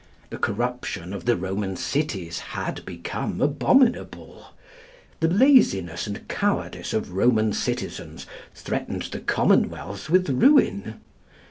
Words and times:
The 0.31 0.39
corruption 0.39 1.13
of 1.13 1.25
the 1.25 1.35
Roman 1.35 1.75
cities 1.75 2.39
had 2.39 2.83
become 2.85 3.39
abominable. 3.39 4.47
The 5.19 5.27
laziness 5.27 6.07
and 6.07 6.27
cowardice 6.27 6.91
of 6.91 7.13
Roman 7.13 7.53
citizens 7.53 8.25
threatened 8.55 9.03
the 9.11 9.19
commonwealth 9.19 10.09
with 10.09 10.27
ruin. 10.27 10.99